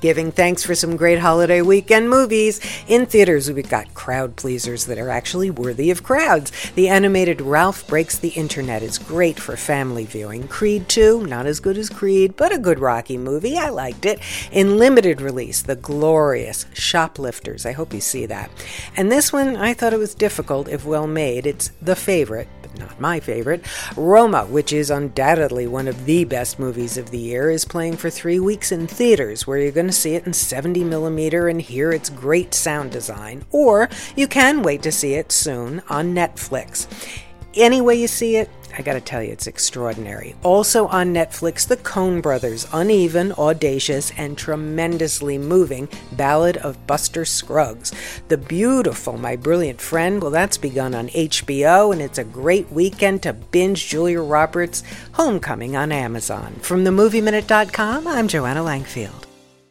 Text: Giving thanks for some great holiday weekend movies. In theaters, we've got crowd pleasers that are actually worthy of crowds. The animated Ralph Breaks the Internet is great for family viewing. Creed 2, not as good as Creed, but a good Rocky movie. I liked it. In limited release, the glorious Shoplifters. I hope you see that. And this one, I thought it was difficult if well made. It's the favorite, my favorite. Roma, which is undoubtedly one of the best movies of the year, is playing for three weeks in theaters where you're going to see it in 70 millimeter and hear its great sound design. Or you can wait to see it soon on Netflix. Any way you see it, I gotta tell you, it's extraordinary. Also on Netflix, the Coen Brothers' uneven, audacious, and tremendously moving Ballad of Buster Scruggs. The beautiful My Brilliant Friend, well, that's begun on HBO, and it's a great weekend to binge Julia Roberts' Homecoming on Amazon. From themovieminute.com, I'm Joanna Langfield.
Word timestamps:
Giving 0.00 0.30
thanks 0.30 0.62
for 0.62 0.76
some 0.76 0.96
great 0.96 1.18
holiday 1.18 1.60
weekend 1.60 2.08
movies. 2.08 2.60
In 2.86 3.06
theaters, 3.06 3.50
we've 3.50 3.68
got 3.68 3.94
crowd 3.94 4.36
pleasers 4.36 4.86
that 4.86 4.98
are 4.98 5.10
actually 5.10 5.50
worthy 5.50 5.90
of 5.90 6.04
crowds. 6.04 6.52
The 6.76 6.88
animated 6.88 7.40
Ralph 7.40 7.84
Breaks 7.88 8.16
the 8.16 8.28
Internet 8.28 8.82
is 8.82 8.96
great 8.96 9.40
for 9.40 9.56
family 9.56 10.04
viewing. 10.04 10.46
Creed 10.46 10.88
2, 10.88 11.26
not 11.26 11.46
as 11.46 11.58
good 11.58 11.76
as 11.76 11.90
Creed, 11.90 12.36
but 12.36 12.54
a 12.54 12.58
good 12.58 12.78
Rocky 12.78 13.18
movie. 13.18 13.56
I 13.56 13.70
liked 13.70 14.06
it. 14.06 14.20
In 14.52 14.78
limited 14.78 15.20
release, 15.20 15.62
the 15.62 15.74
glorious 15.74 16.66
Shoplifters. 16.72 17.66
I 17.66 17.72
hope 17.72 17.92
you 17.92 18.00
see 18.00 18.26
that. 18.26 18.50
And 18.96 19.10
this 19.10 19.32
one, 19.32 19.56
I 19.56 19.74
thought 19.74 19.92
it 19.92 19.98
was 19.98 20.14
difficult 20.14 20.68
if 20.68 20.84
well 20.84 21.08
made. 21.08 21.44
It's 21.44 21.72
the 21.82 21.96
favorite, 21.96 22.48
my 23.00 23.20
favorite. 23.20 23.64
Roma, 23.96 24.46
which 24.46 24.72
is 24.72 24.90
undoubtedly 24.90 25.66
one 25.66 25.88
of 25.88 26.04
the 26.04 26.24
best 26.24 26.58
movies 26.58 26.96
of 26.96 27.10
the 27.10 27.18
year, 27.18 27.50
is 27.50 27.64
playing 27.64 27.96
for 27.96 28.10
three 28.10 28.40
weeks 28.40 28.72
in 28.72 28.86
theaters 28.86 29.46
where 29.46 29.58
you're 29.58 29.72
going 29.72 29.86
to 29.86 29.92
see 29.92 30.14
it 30.14 30.26
in 30.26 30.32
70 30.32 30.84
millimeter 30.84 31.48
and 31.48 31.60
hear 31.60 31.92
its 31.92 32.10
great 32.10 32.54
sound 32.54 32.90
design. 32.90 33.44
Or 33.50 33.88
you 34.16 34.28
can 34.28 34.62
wait 34.62 34.82
to 34.82 34.92
see 34.92 35.14
it 35.14 35.32
soon 35.32 35.82
on 35.88 36.14
Netflix. 36.14 36.86
Any 37.54 37.80
way 37.80 37.96
you 37.96 38.08
see 38.08 38.36
it, 38.36 38.50
I 38.78 38.82
gotta 38.82 39.00
tell 39.00 39.22
you, 39.22 39.32
it's 39.32 39.48
extraordinary. 39.48 40.36
Also 40.44 40.86
on 40.86 41.12
Netflix, 41.12 41.66
the 41.66 41.76
Coen 41.76 42.22
Brothers' 42.22 42.66
uneven, 42.72 43.32
audacious, 43.32 44.12
and 44.16 44.38
tremendously 44.38 45.36
moving 45.36 45.88
Ballad 46.12 46.58
of 46.58 46.86
Buster 46.86 47.24
Scruggs. 47.24 47.92
The 48.28 48.38
beautiful 48.38 49.18
My 49.18 49.34
Brilliant 49.34 49.80
Friend, 49.80 50.22
well, 50.22 50.30
that's 50.30 50.56
begun 50.58 50.94
on 50.94 51.08
HBO, 51.08 51.92
and 51.92 52.00
it's 52.00 52.18
a 52.18 52.24
great 52.24 52.70
weekend 52.70 53.24
to 53.24 53.32
binge 53.32 53.88
Julia 53.88 54.22
Roberts' 54.22 54.84
Homecoming 55.14 55.74
on 55.74 55.90
Amazon. 55.90 56.54
From 56.62 56.84
themovieminute.com, 56.84 58.06
I'm 58.06 58.28
Joanna 58.28 58.60
Langfield. 58.60 59.27